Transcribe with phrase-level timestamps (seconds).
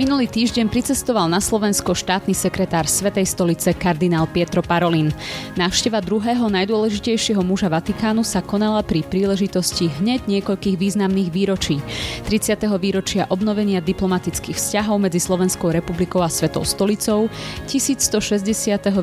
[0.00, 5.12] Minulý týždeň pricestoval na Slovensko štátny sekretár Svetej stolice kardinál Pietro Parolin.
[5.60, 11.84] Návšteva druhého najdôležitejšieho muža Vatikánu sa konala pri príležitosti hneď niekoľkých významných výročí.
[12.24, 12.64] 30.
[12.80, 17.28] výročia obnovenia diplomatických vzťahov medzi Slovenskou republikou a Svetou stolicou,
[17.68, 18.40] 1160.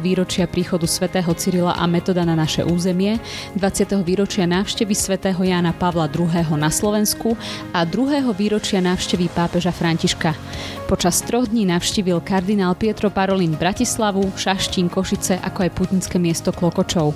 [0.01, 3.21] výročia príchodu svätého Cyrila a Metoda na naše územie,
[3.53, 4.01] 20.
[4.01, 6.57] výročia návštevy svätého Jána Pavla II.
[6.57, 7.37] na Slovensku
[7.69, 8.33] a 2.
[8.33, 10.33] výročia návštevy pápeža Františka.
[10.87, 17.11] Počas troch dní navštívil kardinál Pietro Parolin Bratislavu, Šaštín, Košice ako aj putnické miesto Klokočov.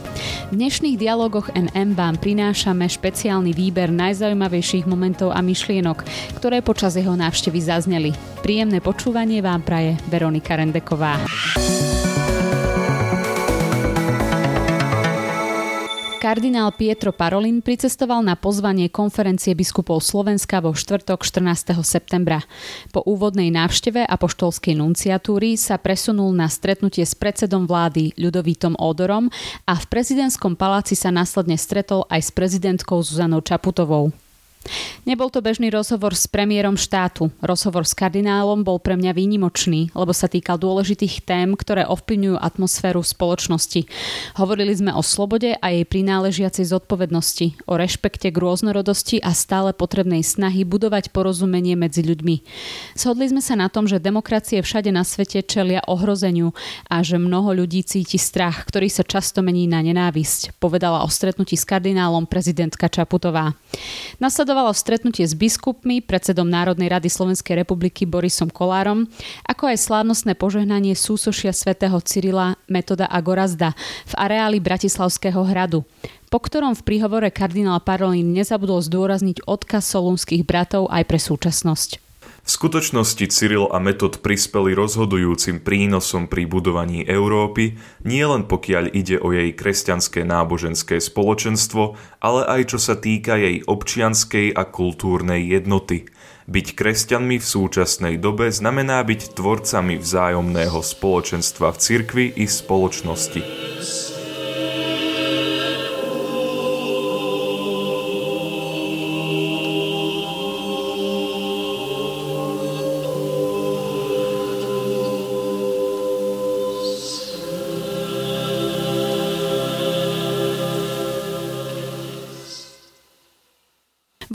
[0.51, 6.03] V dnešných dialogoch NM vám prinášame špeciálny výber najzaujímavejších momentov a myšlienok,
[6.35, 8.11] ktoré počas jeho návštevy zazneli.
[8.43, 11.15] Príjemné počúvanie vám praje Veronika Rendeková.
[16.21, 21.73] Kardinál Pietro Parolin pricestoval na pozvanie konferencie biskupov Slovenska vo štvrtok 14.
[21.81, 22.45] septembra.
[22.93, 29.33] Po úvodnej návšteve apoštolskej nunciatúry sa presunul na stretnutie s predsedom vlády Ľudovítom Ódorom
[29.65, 34.13] a v prezidentskom paláci sa následne stretol aj s prezidentkou Zuzanou Čaputovou.
[35.01, 37.33] Nebol to bežný rozhovor s premiérom štátu.
[37.41, 43.01] Rozhovor s kardinálom bol pre mňa výnimočný, lebo sa týkal dôležitých tém, ktoré ovplyvňujú atmosféru
[43.01, 43.89] spoločnosti.
[44.37, 50.21] Hovorili sme o slobode a jej prináležiacej zodpovednosti, o rešpekte k rôznorodosti a stále potrebnej
[50.21, 52.35] snahy budovať porozumenie medzi ľuďmi.
[52.93, 56.53] Shodli sme sa na tom, že demokracie všade na svete čelia ohrozeniu
[56.85, 61.57] a že mnoho ľudí cíti strach, ktorý sa často mení na nenávisť, povedala o stretnutí
[61.57, 63.57] s kardinálom prezidentka Čaputová.
[64.21, 69.07] Nasledovalo Nasledovalo stretnutie s biskupmi, predsedom Národnej rady Slovenskej republiky Borisom Kolárom,
[69.47, 73.71] ako aj slávnostné požehnanie súsošia svätého Cyrila Metoda a Gorazda
[74.03, 75.87] v areáli Bratislavského hradu
[76.27, 82.10] po ktorom v príhovore kardinál Parolin nezabudol zdôrazniť odkaz solúnskych bratov aj pre súčasnosť.
[82.41, 89.29] V skutočnosti Cyril a Metod prispeli rozhodujúcim prínosom pri budovaní Európy, nielen pokiaľ ide o
[89.29, 96.09] jej kresťanské náboženské spoločenstvo, ale aj čo sa týka jej občianskej a kultúrnej jednoty.
[96.49, 103.41] Byť kresťanmi v súčasnej dobe znamená byť tvorcami vzájomného spoločenstva v cirkvi i spoločnosti.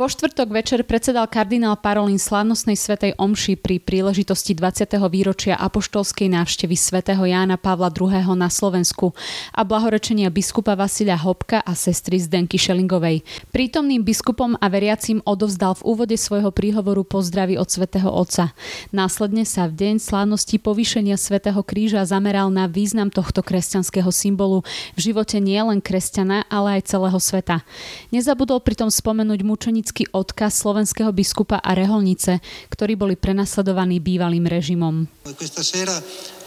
[0.06, 5.02] Vo štvrtok večer predsedal kardinál Parolin slávnostnej svetej omši pri príležitosti 20.
[5.10, 8.38] výročia apoštolskej návštevy svätého Jána Pavla II.
[8.38, 9.18] na Slovensku
[9.50, 13.26] a blahorečenia biskupa Vasilia Hopka a sestry Zdenky Šelingovej.
[13.50, 18.54] Prítomným biskupom a veriacím odovzdal v úvode svojho príhovoru pozdravy od svätého Otca.
[18.94, 24.62] Následne sa v deň slávnosti povýšenia svätého kríža zameral na význam tohto kresťanského symbolu
[24.94, 27.66] v živote nielen kresťana, ale aj celého sveta.
[28.14, 35.08] Nezabudol pritom spomenúť mučení ironický odkaz slovenského biskupa a reholnice, ktorí boli prenasledovaní bývalým režimom.
[35.24, 35.96] Questa sera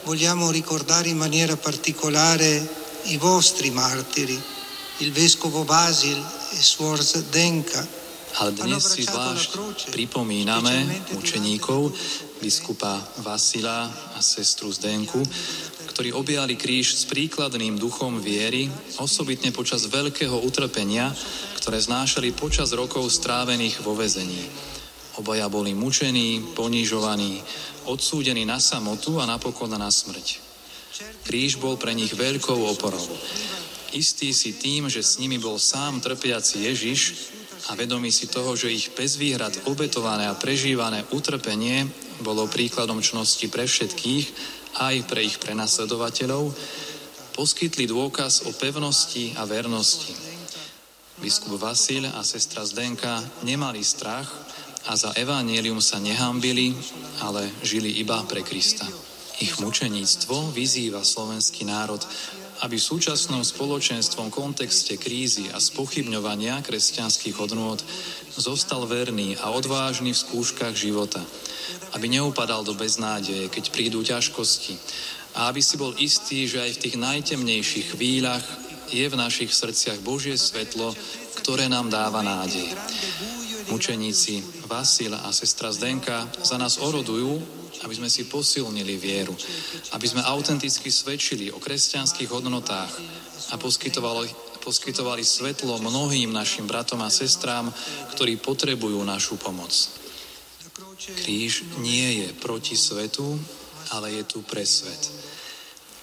[0.06, 2.62] vogliamo ricordare in maniera particolare
[3.10, 4.38] i vostri martiri,
[5.02, 6.18] il vescovo Basil
[6.54, 7.82] e Suor Zdenka,
[8.38, 9.50] ale dnes si zvlášť
[9.90, 11.90] pripomíname učeníkov,
[12.38, 15.26] biskupa Vasila a sestru Zdenku,
[16.00, 18.72] ktorí objali kríž s príkladným duchom viery,
[19.04, 21.12] osobitne počas veľkého utrpenia,
[21.60, 24.48] ktoré znášali počas rokov strávených vo vezení.
[25.20, 27.44] Obaja boli mučení, ponižovaní,
[27.92, 30.40] odsúdení na samotu a napokon na smrť.
[31.28, 33.04] Kríž bol pre nich veľkou oporou.
[33.92, 37.00] Istý si tým, že s nimi bol sám trpiaci Ježiš
[37.69, 41.85] a vedomý si toho, že ich bez výhrad obetované a prežívané utrpenie
[42.25, 44.25] bolo príkladom čnosti pre všetkých,
[44.81, 46.50] aj pre ich prenasledovateľov,
[47.38, 50.12] poskytli dôkaz o pevnosti a vernosti.
[51.22, 54.28] Biskup Vasil a sestra Zdenka nemali strach
[54.88, 56.74] a za evanílium sa nehambili,
[57.21, 58.88] ale žili iba pre Krista.
[59.39, 62.04] Ich mučeníctvo vyzýva slovenský národ,
[62.65, 67.79] aby v súčasnom spoločenstvom kontexte krízy a spochybňovania kresťanských hodnôt
[68.35, 71.23] zostal verný a odvážny v skúškach života–
[71.94, 74.77] aby neupadal do beznádeje, keď prídu ťažkosti.
[75.38, 78.45] A aby si bol istý, že aj v tých najtemnejších chvíľach
[78.89, 80.94] je v našich srdciach Božie svetlo,
[81.41, 82.73] ktoré nám dáva nádej.
[83.69, 87.38] Mučeníci Vasil a sestra Zdenka za nás orodujú,
[87.84, 89.36] aby sme si posilnili vieru,
[89.96, 92.92] aby sme autenticky svedčili o kresťanských hodnotách
[93.52, 94.30] a poskytovali,
[94.60, 97.72] poskytovali svetlo mnohým našim bratom a sestrám,
[98.16, 99.72] ktorí potrebujú našu pomoc.
[101.00, 103.40] Kríž nie je proti svetu,
[103.96, 105.30] ale je tu pre svet.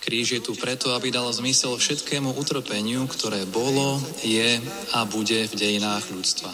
[0.06, 4.62] Kríž je tu preto, aby dal zmysel všetkému utrpeniu, ktoré bolo, je
[4.94, 6.50] a bude v dejinách ľudstva.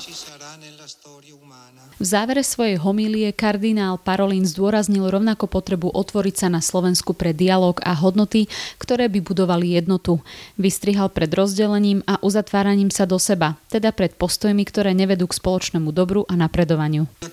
[2.02, 7.78] V závere svojej homílie kardinál Parolin zdôraznil rovnako potrebu otvoriť sa na Slovensku pre dialog
[7.78, 8.50] a hodnoty,
[8.82, 10.18] ktoré by budovali jednotu.
[10.58, 15.94] Vystrihal pred rozdelením a uzatváraním sa do seba, teda pred postojmi, ktoré nevedú k spoločnému
[15.94, 17.06] dobru a napredovaniu.
[17.22, 17.30] V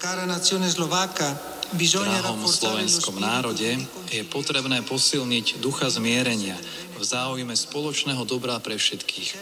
[1.90, 3.74] drahom slovenskom národe
[4.14, 6.54] je potrebné posilniť ducha zmierenia
[6.94, 9.34] v záujme spoločného dobra pre všetkých.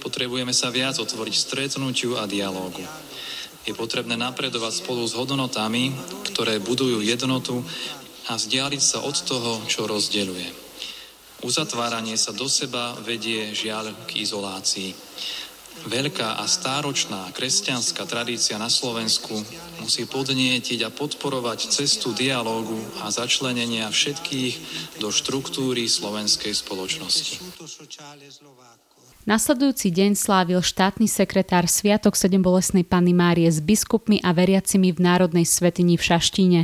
[0.00, 2.80] Potrebujeme sa viac otvoriť stretnutiu a dialógu
[3.68, 5.92] je potrebné napredovať spolu s hodnotami,
[6.32, 7.60] ktoré budujú jednotu
[8.32, 10.48] a vzdialiť sa od toho, čo rozdeľuje.
[11.44, 14.90] Uzatváranie sa do seba vedie žiaľ k izolácii.
[15.86, 19.38] Veľká a stáročná kresťanská tradícia na Slovensku
[19.78, 24.54] musí podnietiť a podporovať cestu dialógu a začlenenia všetkých
[24.98, 27.38] do štruktúry slovenskej spoločnosti.
[29.28, 35.04] Nasledujúci deň slávil štátny sekretár Sviatok sedem bolesnej Panny Márie s biskupmi a veriacimi v
[35.04, 36.60] Národnej svetini v Šaštíne.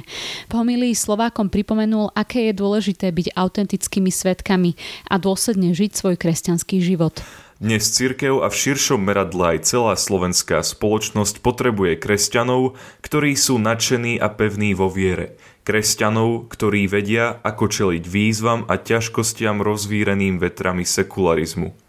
[0.49, 4.81] V homilii Slovákom pripomenul, aké je dôležité byť autentickými svetkami
[5.13, 7.21] a dôsledne žiť svoj kresťanský život.
[7.61, 14.17] Dnes církev a v širšom meradle aj celá slovenská spoločnosť potrebuje kresťanov, ktorí sú nadšení
[14.17, 15.37] a pevní vo viere.
[15.69, 21.84] Kresťanov, ktorí vedia, ako čeliť výzvam a ťažkostiam rozvíreným vetrami sekularizmu.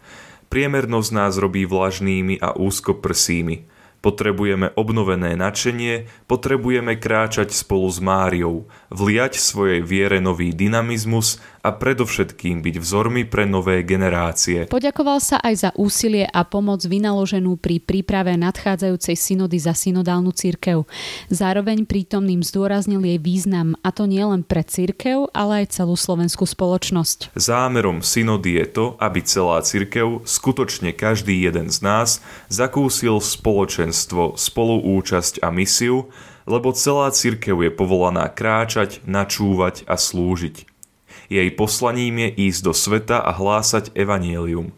[0.49, 3.67] Priemernosť nás robí vlažnými a úzkoprsými.
[4.05, 12.61] Potrebujeme obnovené nadšenie, potrebujeme kráčať spolu s Máriou, vliať svojej viere nový dynamizmus a predovšetkým
[12.61, 14.69] byť vzormi pre nové generácie.
[14.69, 20.85] Poďakoval sa aj za úsilie a pomoc vynaloženú pri príprave nadchádzajúcej synody za synodálnu církev.
[21.33, 27.33] Zároveň prítomným zdôraznil jej význam, a to nielen pre církev, ale aj celú slovenskú spoločnosť.
[27.33, 32.21] Zámerom synody je to, aby celá církev, skutočne každý jeden z nás,
[32.53, 36.13] zakúsil spoločenstvo, spoluúčasť a misiu,
[36.45, 40.74] lebo celá církev je povolaná kráčať, načúvať a slúžiť.
[41.27, 44.71] Jej poslaním je ísť do sveta a hlásať evanielium.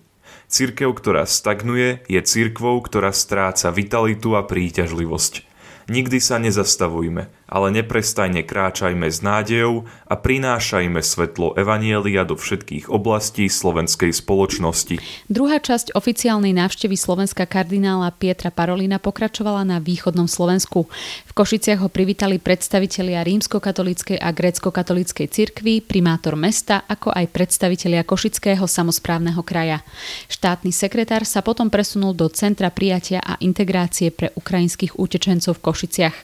[0.47, 5.43] Církev, ktorá stagnuje, je církvou, ktorá stráca vitalitu a príťažlivosť.
[5.91, 13.47] Nikdy sa nezastavujme, ale neprestajne kráčajme s nádejou a prinášajme svetlo Evanielia do všetkých oblastí
[13.47, 14.99] slovenskej spoločnosti.
[15.31, 20.91] Druhá časť oficiálnej návštevy Slovenska kardinála Pietra Parolina pokračovala na východnom Slovensku.
[21.27, 28.67] V Košiciach ho privítali predstavitelia rímskokatolíckej a grécko-katolíckej cirkvi, primátor mesta, ako aj predstavitelia Košického
[28.67, 29.81] samozprávneho kraja.
[30.27, 36.15] Štátny sekretár sa potom presunul do Centra prijatia a integrácie pre ukrajinských utečencov v Košiciach.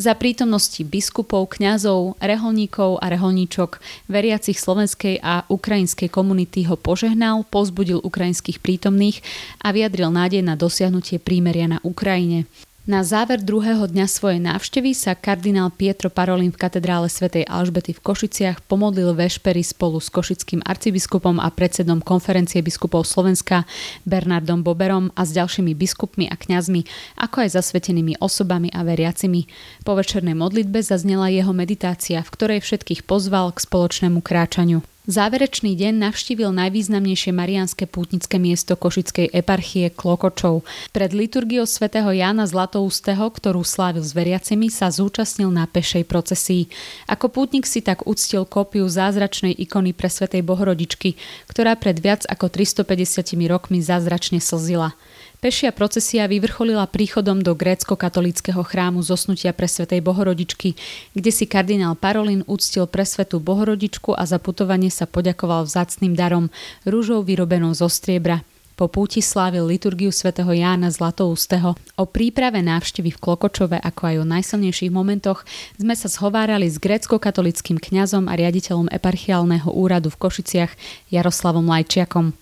[0.00, 7.42] Za prítomnosť prítomnosti biskupov, kňazov, reholníkov a reholníčok veriacich slovenskej a ukrajinskej komunity ho požehnal,
[7.50, 9.18] pozbudil ukrajinských prítomných
[9.66, 12.46] a vyjadril nádej na dosiahnutie prímeria na Ukrajine.
[12.90, 18.02] Na záver druhého dňa svojej návštevy sa kardinál Pietro Parolin v katedrále svätej Alžbety v
[18.02, 23.62] Košiciach pomodlil vešpery spolu s košickým arcibiskupom a predsedom konferencie biskupov Slovenska
[24.02, 26.82] Bernardom Boberom a s ďalšími biskupmi a kňazmi,
[27.14, 29.46] ako aj zasvetenými osobami a veriacimi.
[29.86, 34.82] Po večernej modlitbe zaznela jeho meditácia, v ktorej všetkých pozval k spoločnému kráčaniu.
[35.08, 40.60] Záverečný deň navštívil najvýznamnejšie marianské pútnické miesto Košickej eparchie Klokočov.
[40.92, 46.68] Pred liturgiou svätého Jána Zlatoustého, ktorú slávil s veriacimi, sa zúčastnil na pešej procesii.
[47.08, 51.16] Ako pútnik si tak uctil kópiu zázračnej ikony pre svätej Bohorodičky,
[51.48, 54.92] ktorá pred viac ako 350 rokmi zázračne slzila.
[55.40, 60.76] Pešia procesia vyvrcholila príchodom do grécko-katolického chrámu zosnutia pre svetej Bohorodičky,
[61.16, 66.52] kde si kardinál Parolin úctil pre svetu Bohorodičku a za putovanie sa poďakoval vzácným darom,
[66.84, 68.44] rúžou vyrobenou zo striebra.
[68.76, 71.72] Po púti slávil liturgiu svätého Jána Zlatoustého.
[71.96, 75.48] O príprave návštevy v Klokočove, ako aj o najsilnejších momentoch,
[75.80, 80.72] sme sa zhovárali s grécko-katolickým kňazom a riaditeľom eparchiálneho úradu v Košiciach
[81.08, 82.36] Jaroslavom Lajčiakom.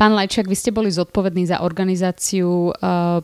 [0.00, 3.20] Pán Lajčák, vy ste boli zodpovední za organizáciu uh,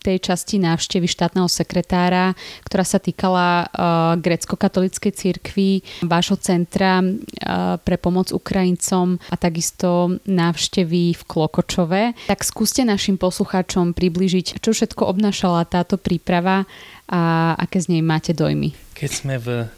[0.00, 2.32] tej časti návštevy štátneho sekretára,
[2.64, 11.20] ktorá sa týkala uh, grecko-katolíckej cirkvi, vášho centra uh, pre pomoc Ukrajincom a takisto návštevy
[11.20, 12.16] v Klokočove.
[12.32, 16.64] Tak skúste našim poslucháčom približiť, čo všetko obnášala táto príprava
[17.12, 18.72] a aké z nej máte dojmy.
[18.96, 19.68] Keď sme v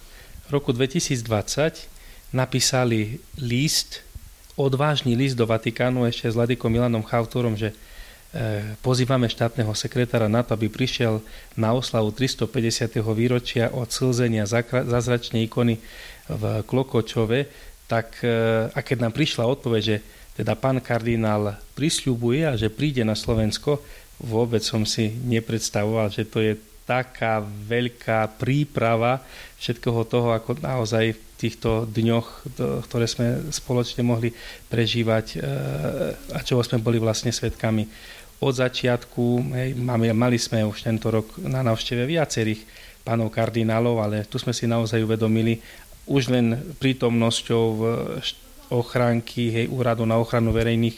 [0.55, 4.07] roku 2020 napísali list
[4.59, 7.71] odvážny list do Vatikánu ešte s Ladikom Milanom Chautorom, že
[8.85, 11.25] pozývame štátneho sekretára na to, aby prišiel
[11.57, 13.01] na oslavu 350.
[13.17, 15.81] výročia od slzenia zázračnej ikony
[16.29, 17.49] v Klokočove,
[17.89, 19.97] tak e, a keď nám prišla odpoveď, že
[20.37, 23.81] teda pán kardinál prisľubuje a že príde na Slovensko,
[24.21, 26.53] vôbec som si nepredstavoval, že to je
[26.89, 29.21] taká veľká príprava
[29.61, 32.57] všetkoho toho, ako naozaj v týchto dňoch,
[32.89, 34.33] ktoré sme spoločne mohli
[34.73, 35.39] prežívať e,
[36.33, 37.85] a čoho sme boli vlastne svetkami
[38.41, 39.53] od začiatku.
[39.55, 39.77] Hej,
[40.17, 42.65] mali sme už tento rok na návšteve viacerých
[43.05, 45.61] pánov kardinálov, ale tu sme si naozaj uvedomili
[46.09, 47.67] už len prítomnosťou
[48.69, 50.97] ochránky hej, úradu na ochranu verejných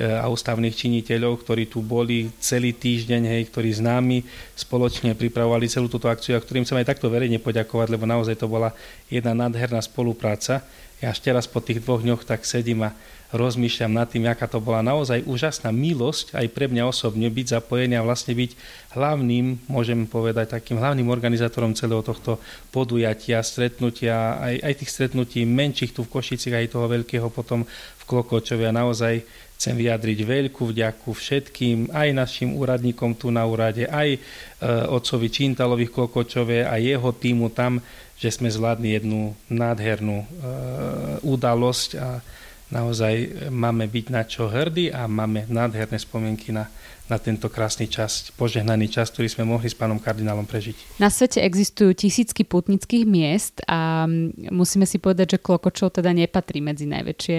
[0.00, 4.24] a ústavných činiteľov, ktorí tu boli celý týždeň, hej, ktorí s nami
[4.56, 8.48] spoločne pripravovali celú túto akciu a ktorým chcem aj takto verejne poďakovať, lebo naozaj to
[8.48, 8.72] bola
[9.12, 10.64] jedna nádherná spolupráca.
[11.00, 12.96] Ja ešte raz po tých dvoch dňoch tak sedím a
[13.30, 17.94] rozmýšľam nad tým, aká to bola naozaj úžasná milosť aj pre mňa osobne byť zapojený
[17.94, 18.50] a vlastne byť
[18.98, 22.42] hlavným, môžem povedať, takým hlavným organizátorom celého tohto
[22.74, 28.02] podujatia, stretnutia, aj, aj tých stretnutí menších tu v Košicích, aj toho veľkého potom v
[28.04, 29.22] Klokočove a naozaj
[29.60, 34.18] chcem vyjadriť veľkú vďaku všetkým, aj našim úradníkom tu na úrade, aj e,
[34.88, 37.76] otcovi Čintalovi Klokočove a jeho týmu tam,
[38.16, 40.26] že sme zvládli jednu nádhernú e,
[41.28, 42.24] udalosť a
[42.70, 46.70] naozaj máme byť na čo hrdí a máme nádherné spomienky na,
[47.10, 51.02] na tento krásny čas, požehnaný čas, ktorý sme mohli s pánom kardinálom prežiť.
[51.02, 54.06] Na svete existujú tisícky putnických miest a
[54.54, 57.38] musíme si povedať, že Klokočov teda nepatrí medzi najväčšie,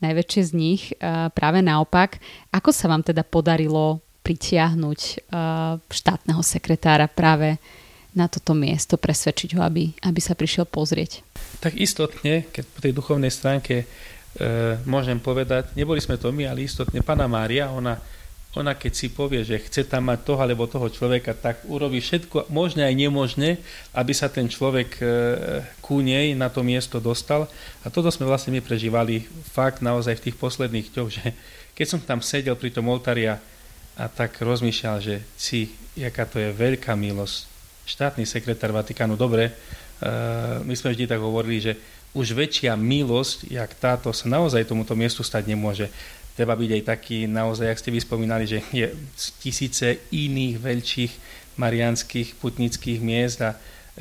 [0.00, 0.82] najväčšie z nich.
[1.36, 2.16] Práve naopak,
[2.48, 5.28] ako sa vám teda podarilo pritiahnuť
[5.88, 7.60] štátneho sekretára práve
[8.10, 11.22] na toto miesto, presvedčiť ho, aby, aby sa prišiel pozrieť?
[11.62, 13.86] Tak istotne, keď po tej duchovnej stránke
[14.88, 18.00] môžem povedať, neboli sme to my, ale istotne Pana Mária, ona,
[18.56, 22.50] ona keď si povie, že chce tam mať toho alebo toho človeka, tak urobí všetko
[22.50, 23.62] možné aj nemožné,
[23.94, 25.04] aby sa ten človek e,
[25.78, 27.46] ku nej na to miesto dostal.
[27.84, 29.22] A toto sme vlastne my prežívali
[29.54, 31.24] fakt naozaj v tých posledných dňoch, že
[31.78, 33.38] keď som tam sedel pri tom oltári a,
[33.94, 37.46] a tak rozmýšľal, že si, jaká to je veľká milosť.
[37.86, 39.52] Štátny sekretár Vatikánu, dobre, e,
[40.66, 41.72] my sme vždy tak hovorili, že
[42.10, 45.86] už väčšia milosť, jak táto, sa naozaj tomuto miestu stať nemôže.
[46.34, 48.90] Treba byť aj taký, naozaj, ak ste vyspomínali, že je
[49.38, 51.12] tisíce iných veľkých
[51.60, 53.54] marianských putnických miest a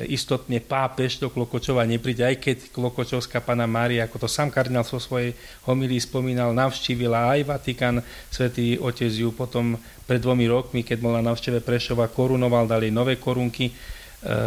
[0.08, 5.02] istotne pápež do Klokočova nepríde, aj keď Klokočovská pana Mária, ako to sám kardinál vo
[5.02, 5.36] svojej
[5.68, 8.00] homilii spomínal, navštívila aj Vatikán,
[8.32, 9.76] svätý Otec ju potom
[10.08, 13.74] pred dvomi rokmi, keď bol na navšteve Prešova, korunoval, dali nové korunky, e,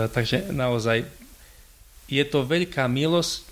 [0.09, 1.05] takže naozaj
[2.09, 3.52] je to veľká milosť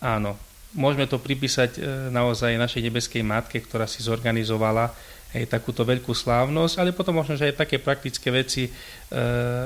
[0.00, 0.32] Áno,
[0.72, 4.88] môžeme to pripísať e, naozaj našej nebeskej matke, ktorá si zorganizovala
[5.30, 8.66] aj takúto veľkú slávnosť, ale potom možno, že aj také praktické veci.
[8.66, 8.70] E,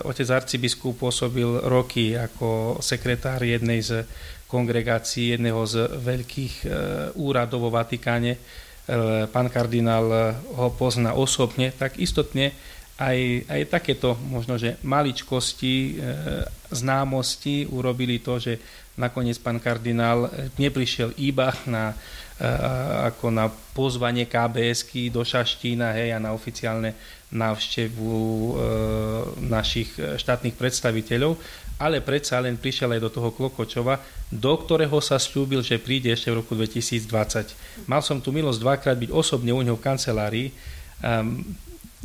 [0.03, 4.03] otec arcibiskup pôsobil roky ako sekretár jednej z
[4.51, 6.67] kongregácií, jedného z veľkých e,
[7.15, 8.37] úradov vo Vatikáne.
[9.33, 12.53] Pán kardinál ho pozná osobne, tak istotne
[12.95, 13.19] aj,
[13.51, 15.99] aj takéto možno, že maličkosti,
[16.71, 18.55] známosti urobili to, že
[18.95, 21.91] nakoniec pán kardinál neprišiel iba na,
[23.11, 26.95] ako na pozvanie kbs do Šaštína hej, a na oficiálne
[27.35, 28.53] návštevu e,
[29.51, 31.35] našich štátnych predstaviteľov,
[31.83, 33.99] ale predsa len prišiel aj do toho Klokočova,
[34.31, 37.91] do ktorého sa slúbil, že príde ešte v roku 2020.
[37.91, 40.49] Mal som tu milosť dvakrát byť osobne u neho v kancelárii.
[41.03, 41.43] Um,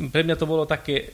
[0.08, 1.12] pre mňa to bolo také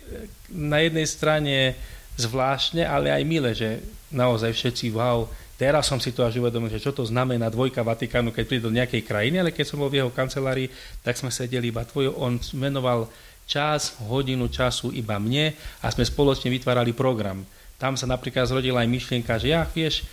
[0.54, 1.74] na jednej strane
[2.14, 3.82] zvláštne, ale aj milé, že
[4.14, 5.26] naozaj všetci, wow,
[5.56, 8.76] Teraz som si to až uvedomil, že čo to znamená dvojka Vatikánu, keď príde do
[8.76, 10.68] nejakej krajiny, ale keď som bol v jeho kancelárii,
[11.00, 13.08] tak sme sedeli iba tvojo, on menoval
[13.48, 17.40] čas, hodinu času iba mne a sme spoločne vytvárali program.
[17.80, 20.04] Tam sa napríklad zrodila aj myšlienka, že ja, vieš,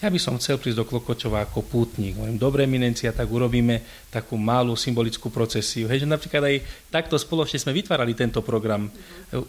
[0.00, 2.16] ja by som chcel prísť do Klokočova ako pútnik.
[2.16, 5.92] Hovorím, dobre eminencia, tak urobíme takú malú symbolickú procesiu.
[5.92, 6.56] Hej, že napríklad aj
[6.88, 8.88] takto spoločne sme vytvárali tento program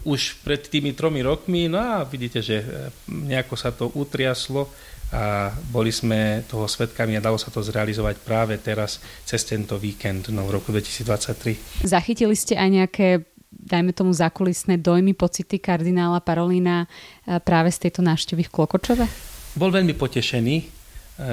[0.04, 2.60] už pred tými tromi rokmi, no a vidíte, že
[3.08, 4.68] nejako sa to utriaslo
[5.12, 8.96] a boli sme toho svetkami a dalo sa to zrealizovať práve teraz
[9.28, 11.84] cez tento víkend no, v roku 2023.
[11.84, 13.08] Zachytili ste aj nejaké
[13.52, 19.31] dajme tomu zakulisné dojmy, pocity kardinála Parolína e, práve z tejto návštevy v Klokočove?
[19.52, 20.56] Bol veľmi potešený.
[20.60, 20.64] E,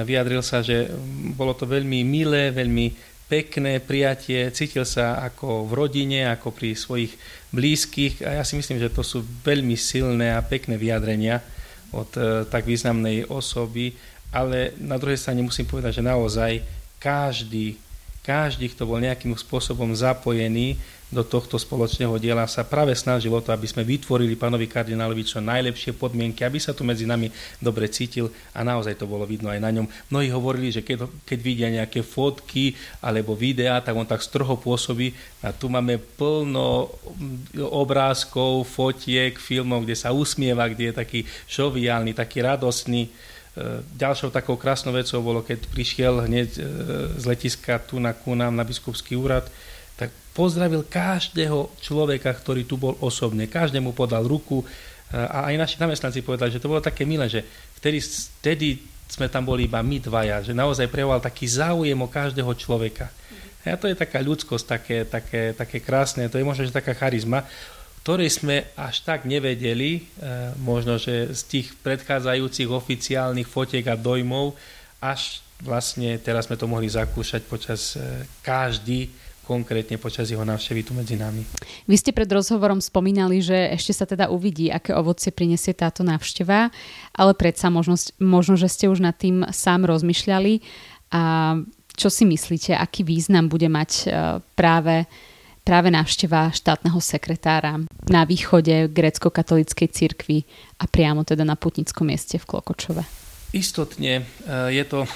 [0.04, 0.92] vyjadril sa, že
[1.32, 2.92] bolo to veľmi milé, veľmi
[3.30, 7.14] pekné prijatie, cítil sa ako v rodine, ako pri svojich
[7.54, 8.26] blízkych.
[8.26, 11.38] A ja si myslím, že to sú veľmi silné a pekné vyjadrenia
[11.94, 13.94] od e, tak významnej osoby,
[14.30, 16.52] ale na druhej strane musím povedať, že naozaj
[17.00, 17.78] každý,
[18.20, 20.78] každý, kto bol nejakým spôsobom zapojený
[21.10, 25.42] do tohto spoločného diela sa práve snažil o to, aby sme vytvorili pánovi kardinálovi čo
[25.42, 29.58] najlepšie podmienky, aby sa tu medzi nami dobre cítil a naozaj to bolo vidno aj
[29.58, 29.90] na ňom.
[30.06, 35.10] Mnohí hovorili, že keď, keď vidia nejaké fotky alebo videá, tak on tak stroho pôsobí
[35.42, 36.94] a tu máme plno
[37.58, 43.10] obrázkov, fotiek, filmov, kde sa usmieva, kde je taký šoviálny, taký radostný.
[43.10, 43.10] E,
[43.98, 46.62] ďalšou takou krásnou vecou bolo, keď prišiel hneď e,
[47.18, 49.50] z letiska tu na, ku na biskupský úrad,
[50.32, 53.50] pozdravil každého človeka, ktorý tu bol osobne.
[53.50, 54.66] Každému podal ruku e,
[55.16, 57.42] a aj naši zamestnanci povedali, že to bolo také milé, že
[57.78, 57.98] vtedy,
[58.42, 58.68] vtedy
[59.10, 63.10] sme tam boli iba my dvaja, že naozaj prejoval taký záujem o každého človeka.
[63.60, 67.44] A to je taká ľudskosť, také, také, také krásne, to je možno, že taká charizma
[68.00, 70.02] ktorej sme až tak nevedeli, e,
[70.64, 74.56] možno, že z tých predchádzajúcich oficiálnych fotiek a dojmov,
[75.04, 79.12] až vlastne teraz sme to mohli zakúšať počas e, každý
[79.50, 81.42] konkrétne počas jeho návštevy tu medzi nami.
[81.90, 86.70] Vy ste pred rozhovorom spomínali, že ešte sa teda uvidí, aké ovocie prinesie táto návšteva,
[87.10, 90.62] ale predsa možno, možno že ste už nad tým sám rozmýšľali.
[91.10, 91.22] A
[91.98, 94.02] čo si myslíte, aký význam bude mať e,
[94.54, 95.10] práve
[95.60, 97.76] práve návšteva štátneho sekretára
[98.08, 100.38] na východe grécko-katolíckej cirkvi
[100.80, 103.04] a priamo teda na putnickom mieste v Klokočove.
[103.52, 104.22] Istotne e,
[104.72, 105.10] je to e,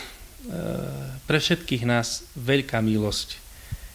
[1.25, 3.44] pre všetkých nás veľká milosť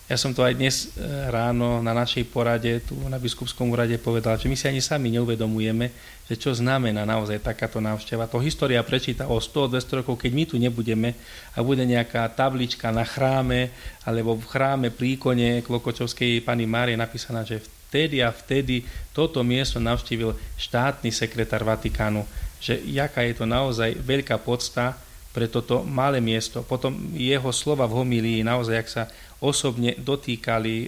[0.10, 4.42] ja som to aj dnes e, ráno na našej porade tu na biskupskom úrade povedal,
[4.42, 5.94] že my si ani sami neuvedomujeme,
[6.26, 8.26] že čo znamená naozaj takáto návšteva.
[8.34, 11.14] To história prečíta o 100-200 rokov, keď my tu nebudeme
[11.54, 13.70] a bude nejaká tablička na chráme
[14.02, 18.82] alebo v chráme pri ikone Klokočovskej pani Márie napísaná, že vtedy a vtedy
[19.14, 22.26] toto miesto navštívil štátny sekretár Vatikánu,
[22.58, 24.98] že jaká je to naozaj veľká podsta
[25.30, 26.66] pre toto malé miesto.
[26.66, 29.04] Potom jeho slova v homílii naozaj, ak sa
[29.40, 30.88] osobne dotýkali, e,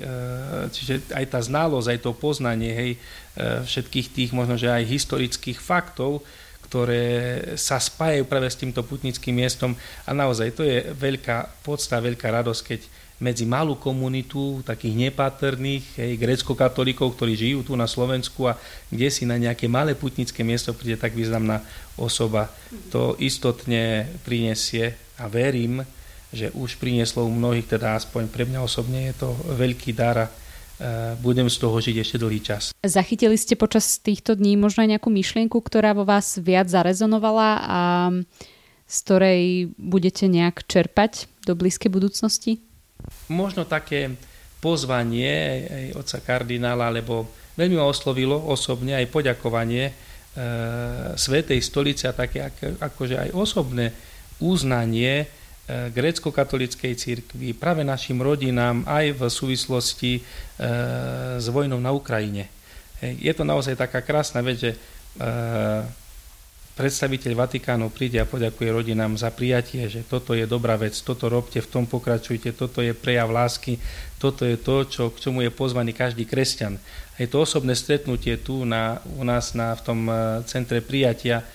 [0.72, 3.00] čiže aj tá znalosť, aj to poznanie hej, e,
[3.63, 6.20] všetkých tých možno, aj historických faktov,
[6.67, 7.03] ktoré
[7.59, 9.75] sa spájajú práve s týmto putnickým miestom
[10.07, 12.81] a naozaj to je veľká podsta, veľká radosť, keď
[13.22, 18.57] medzi malú komunitu takých nepatrných hej, grecko-katolíkov, ktorí žijú tu na Slovensku a
[18.90, 21.61] kde si na nejaké malé putnické miesto príde tak významná
[22.01, 22.50] osoba.
[22.90, 25.85] To istotne prinesie a verím,
[26.31, 30.25] že už prinieslo u mnohých, teda aspoň pre mňa osobne je to veľký dar a
[30.27, 30.31] e,
[31.20, 32.72] budem z toho žiť ešte dlhý čas.
[32.79, 37.79] Zachytili ste počas týchto dní možno aj nejakú myšlienku, ktorá vo vás viac zarezonovala a
[38.87, 39.41] z ktorej
[39.75, 42.63] budete nejak čerpať do blízkej budúcnosti?
[43.27, 44.15] Možno také
[44.63, 47.27] pozvanie aj oca kardinála, lebo
[47.59, 49.94] veľmi ma oslovilo osobne aj poďakovanie e,
[51.20, 53.91] Svetej stolice a také ako, akože aj osobné
[54.39, 55.41] uznanie
[55.92, 60.22] grécko-katolíckej církvi, práve našim rodinám aj v súvislosti e,
[61.38, 62.50] s vojnou na Ukrajine.
[63.01, 64.77] Je to naozaj taká krásna vec, že e,
[66.77, 71.60] predstaviteľ Vatikánu príde a poďakuje rodinám za prijatie, že toto je dobrá vec, toto robte,
[71.60, 73.77] v tom pokračujte, toto je prejav lásky,
[74.18, 76.79] toto je to, čo, k čomu je pozvaný každý kresťan.
[77.20, 80.00] Je to osobné stretnutie tu na, u nás na, v tom
[80.50, 81.46] centre prijatia,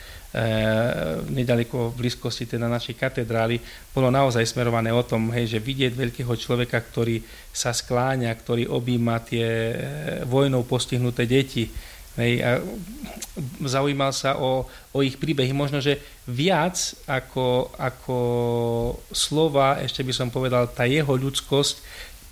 [1.33, 3.57] nedaleko v blízkosti teda našej katedrály,
[3.97, 9.25] bolo naozaj smerované o tom, hej, že vidieť veľkého človeka, ktorý sa skláňa, ktorý objíma
[9.25, 9.77] tie eh,
[10.29, 11.73] vojnou postihnuté deti,
[12.21, 12.61] hej, a
[13.65, 16.77] zaujímal sa o, o ich príbehy, možno, že viac
[17.09, 18.19] ako, ako
[19.13, 21.75] slova, ešte by som povedal, tá jeho ľudskosť,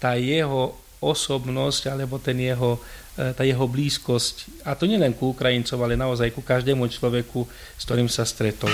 [0.00, 2.80] tá jeho osobnosť alebo ten jeho
[3.14, 4.66] tá jeho blízkosť.
[4.66, 7.46] A to nielen ku Ukrajincov, ale naozaj ku každému človeku,
[7.78, 8.70] s ktorým sa stretol.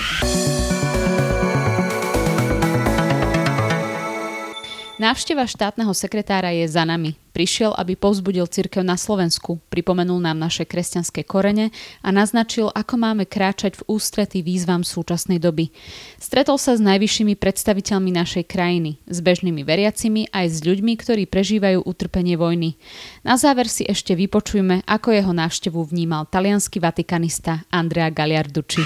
[5.00, 7.16] Návšteva štátneho sekretára je za nami.
[7.32, 11.72] Prišiel, aby povzbudil cirkev na Slovensku, pripomenul nám naše kresťanské korene
[12.04, 15.72] a naznačil, ako máme kráčať v ústretí výzvam súčasnej doby.
[16.20, 21.80] Stretol sa s najvyššími predstaviteľmi našej krajiny, s bežnými veriacimi aj s ľuďmi, ktorí prežívajú
[21.80, 22.76] utrpenie vojny.
[23.24, 28.84] Na záver si ešte vypočujme, ako jeho návštevu vnímal talianský vatikanista Andrea Gagliarducci.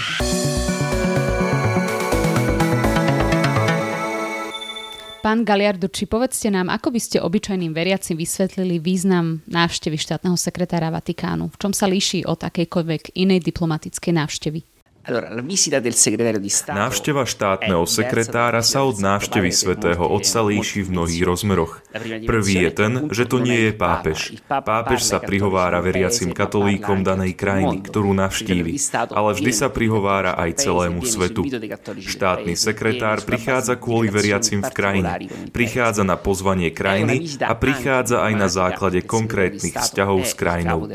[5.25, 10.93] Pán Galiardo, či povedzte nám, ako by ste obyčajným veriacim vysvetlili význam návštevy štátneho sekretára
[10.93, 11.49] Vatikánu?
[11.49, 14.74] V čom sa líši od akejkoľvek inej diplomatickej návštevy?
[16.65, 21.85] Návšteva štátneho sekretára sa od návštevy svätého Otca líši v mnohých rozmeroch.
[22.25, 24.41] Prvý je ten, že to nie je pápež.
[24.49, 28.81] Pápež sa prihovára veriacim katolíkom danej krajiny, ktorú navštívi,
[29.13, 31.45] ale vždy sa prihovára aj celému svetu.
[32.01, 38.49] Štátny sekretár prichádza kvôli veriacim v krajine, prichádza na pozvanie krajiny a prichádza aj na
[38.49, 40.89] základe konkrétnych vzťahov s krajinou.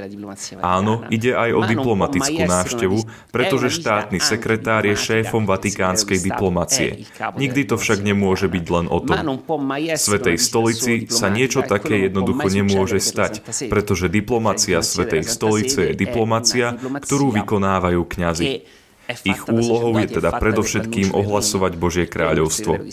[0.66, 7.04] Áno, ide aj o diplomatickú návštevu, pretože štát štátny sekretár je šéfom vatikánskej diplomacie.
[7.36, 9.44] Nikdy to však nemôže byť len o tom.
[9.44, 16.80] V Svetej stolici sa niečo také jednoducho nemôže stať, pretože diplomacia Svetej stolice je diplomacia,
[16.80, 18.64] ktorú vykonávajú kňazi.
[19.10, 22.86] Ich úlohou je teda predovšetkým ohlasovať Božie kráľovstvo.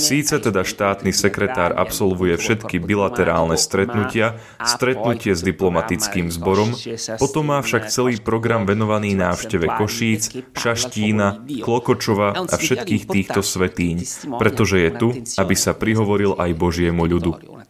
[0.00, 6.72] Síce teda štátny sekretár absolvuje všetky bilaterálne stretnutia, stretnutie s diplomatickým zborom,
[7.20, 13.96] potom má však celý program venovaný návšteve Košíc, Šaštína, Klokočova a všetkých týchto svetíň,
[14.40, 17.60] pretože je tu, aby sa prihovoril aj Božiemu ľudu.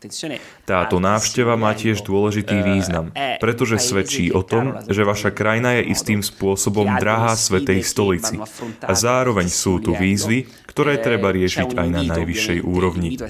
[0.66, 6.21] Táto návšteva má tiež dôležitý význam, pretože svedčí o tom, že vaša krajina je istým
[6.23, 8.37] spôsobom drahá Svetej stolici.
[8.85, 13.21] A zároveň sú tu výzvy, ktoré treba riešiť aj na najvyššej úrovni.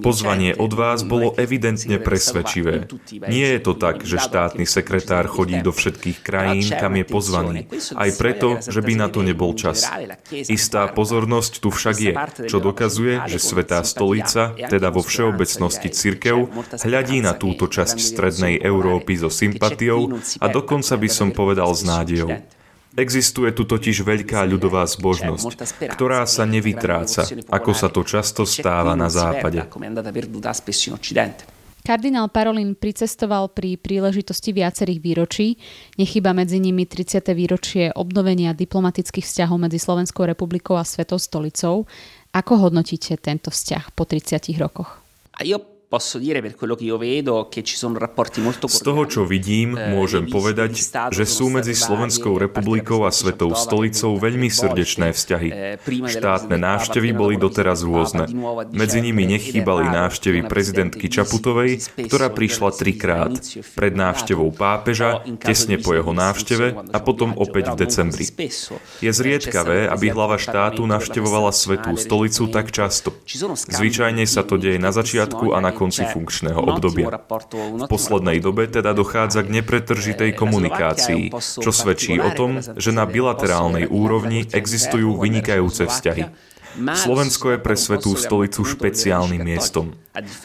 [0.00, 2.88] Pozvanie od vás bolo evidentne presvedčivé.
[3.28, 7.60] Nie je to tak, že štátny sekretár chodí do všetkých krajín, kam je pozvaný.
[7.92, 9.84] Aj preto, že by na to nebol čas.
[10.32, 12.12] Istá pozornosť tu však je,
[12.48, 16.48] čo dokazuje, že Svetá stolica, teda vo všeobecnosti cirkev,
[16.80, 22.55] hľadí na túto časť strednej Európy so sympatiou a dokonca by som povedal s nádejou.
[22.96, 25.46] Existuje tu totiž veľká ľudová zbožnosť,
[25.92, 29.60] ktorá sa nevytráca, ako sa to často stáva na západe.
[31.86, 35.54] Kardinál Parolin pricestoval pri príležitosti viacerých výročí,
[35.94, 37.22] nechyba medzi nimi 30.
[37.30, 41.86] výročie obnovenia diplomatických vzťahov medzi Slovenskou republikou a Svetou stolicou.
[42.34, 44.98] Ako hodnotíte tento vzťah po 30 rokoch?
[45.88, 49.22] Posso dire per quello che io vedo che ci sono rapporti molto Z toho, čo
[49.22, 50.74] vidím, eh, môžem povedať,
[51.14, 55.48] že sú medzi Slovenskou republikou a Svetou stolicou veľmi srdečné vzťahy.
[55.54, 58.26] Eh, Štátne návštevy boli doteraz rôzne.
[58.74, 63.38] Medzi nimi nechýbali návštevy prezidentky Čaputovej, ktorá prišla trikrát.
[63.78, 68.24] Pred návštevou pápeža, tesne po jeho návšteve a potom opäť v decembri.
[68.98, 73.14] Je zriedkavé, aby hlava štátu navštevovala Svetú stolicu tak často.
[73.70, 77.12] Zvyčajne sa to deje na začiatku a na konci funkčného obdobia.
[77.12, 83.84] V poslednej dobe teda dochádza k nepretržitej komunikácii, čo svedčí o tom, že na bilaterálnej
[83.84, 86.55] úrovni existujú vynikajúce vzťahy.
[86.76, 89.96] Slovensko je pre Svetú stolicu špeciálnym miestom.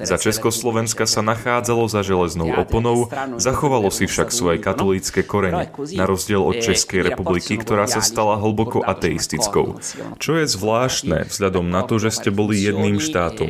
[0.04, 3.08] Za Československa sa nachádzalo za železnou oponou,
[3.40, 8.84] zachovalo si však svoje katolícke korene, na rozdiel od Českej republiky, ktorá sa stala hlboko
[8.84, 9.80] ateistickou.
[10.20, 13.48] Čo je zvláštne vzhľadom na to, že ste boli jedným štátom.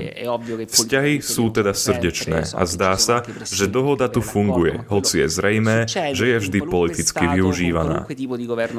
[0.70, 6.26] Vzťahy sú teda srdečné a zdá sa, že dohoda tu funguje, hoci je zrejmé, že
[6.32, 8.06] je vždy politicky využívaná.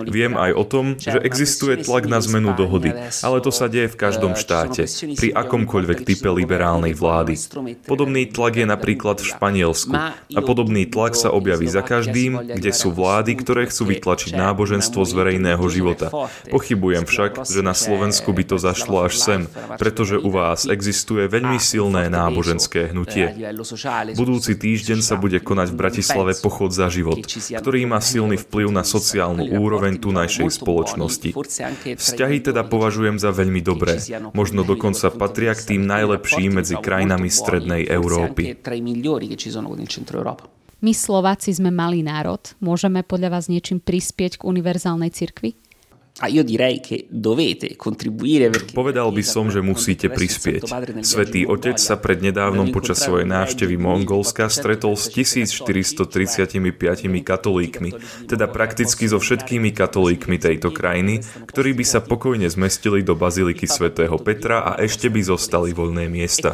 [0.06, 3.96] Viem aj o tom, že existuje tlak na zmenu dohody, ale to sa deje v
[4.00, 7.36] každom štáte, pri akomkoľvek type liberálnej vlády.
[7.84, 9.92] Podobný tlak je napríklad v Španielsku
[10.32, 15.12] a podobný tlak sa objaví za každým, kde sú vlády, ktoré chcú vytlačiť náboženstvo z
[15.12, 16.08] verejného života.
[16.48, 19.40] Pochybujem však, že na Slovensku by to zašlo až sem,
[19.76, 23.34] pretože u vás existuje veľmi silné náboženské hnutie.
[24.14, 28.86] Budúci týždeň sa bude konať v Bratislave pochod za život, ktorý má silný vplyv na
[28.86, 31.34] sociálnu úroveň tunajšej spoločnosti.
[31.98, 33.98] Vzťahy teda považujem za veľmi dobré dobré.
[34.30, 38.54] Možno dokonca patria k tým najlepším medzi krajinami Strednej Európy.
[40.82, 42.42] My Slováci sme malý národ.
[42.58, 45.54] Môžeme podľa vás niečím prispieť k univerzálnej cirkvi?
[48.76, 50.68] Povedal by som, že musíte prispieť.
[51.00, 56.52] Svetý Otec sa prednedávnom počas svojej návštevy Mongolska stretol s 1435
[57.24, 57.90] katolíkmi,
[58.28, 64.20] teda prakticky so všetkými katolíkmi tejto krajiny, ktorí by sa pokojne zmestili do baziliky svätého
[64.20, 66.52] Petra a ešte by zostali voľné miesta.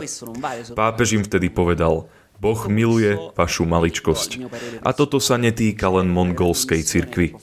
[0.78, 2.06] Pápež im vtedy povedal,
[2.38, 4.30] Boh miluje vašu maličkosť.
[4.86, 7.34] A toto sa netýka len mongolskej cirkvi.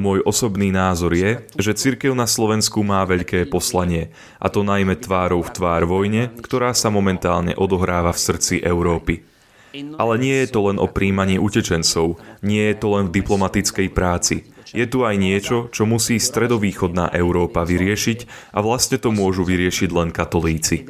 [0.00, 5.44] Môj osobný názor je, že cirkev na Slovensku má veľké poslanie, a to najmä tvárou
[5.44, 9.28] v tvár vojne, ktorá sa momentálne odohráva v srdci Európy.
[10.00, 14.48] Ale nie je to len o príjmaní utečencov, nie je to len v diplomatickej práci.
[14.74, 20.10] Je tu aj niečo, čo musí stredovýchodná Európa vyriešiť a vlastne to môžu vyriešiť len
[20.10, 20.82] katolíci.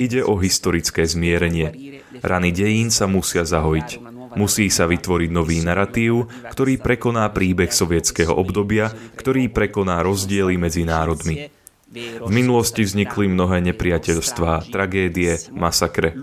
[0.00, 2.00] Ide o historické zmierenie.
[2.22, 3.98] Rany dejín sa musia zahojiť.
[4.32, 11.52] Musí sa vytvoriť nový narratív, ktorý prekoná príbeh sovietského obdobia, ktorý prekoná rozdiely medzi národmi.
[11.92, 16.16] V minulosti vznikli mnohé nepriateľstvá, tragédie, masakre.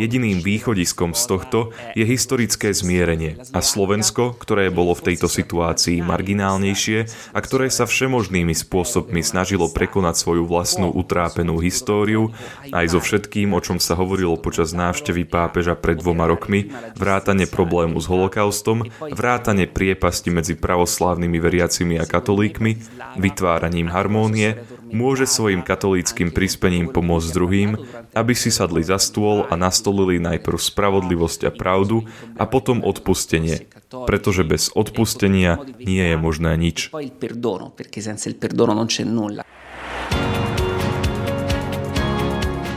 [0.00, 1.58] Jediným východiskom z tohto
[1.92, 8.56] je historické zmierenie a Slovensko, ktoré bolo v tejto situácii marginálnejšie a ktoré sa všemožnými
[8.56, 12.32] spôsobmi snažilo prekonať svoju vlastnú utrápenú históriu,
[12.72, 18.00] aj so všetkým, o čom sa hovorilo počas návštevy pápeža pred dvoma rokmi, vrátane problému
[18.00, 22.80] s holokaustom, vrátane priepasti medzi pravoslávnymi veriacimi a katolíkmi,
[23.20, 24.56] vytváraním harmónie,
[24.92, 27.70] môže svojim katolíckým prispením pomôcť druhým,
[28.12, 33.66] aby si sadli za stôl a nastolili najprv spravodlivosť a pravdu a potom odpustenie,
[34.06, 36.92] pretože bez odpustenia nie je možné nič.